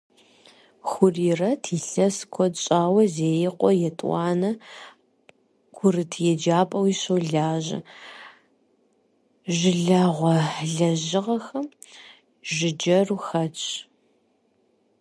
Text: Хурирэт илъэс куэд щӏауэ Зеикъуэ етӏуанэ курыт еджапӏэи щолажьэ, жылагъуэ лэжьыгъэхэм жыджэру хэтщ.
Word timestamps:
Хурирэт 0.89 1.63
илъэс 1.77 2.17
куэд 2.33 2.53
щӏауэ 2.63 3.03
Зеикъуэ 3.13 3.71
етӏуанэ 3.89 4.51
курыт 5.75 6.11
еджапӏэи 6.31 6.93
щолажьэ, 7.01 7.79
жылагъуэ 9.57 10.35
лэжьыгъэхэм 10.75 11.67
жыджэру 12.53 13.19
хэтщ. 13.25 13.65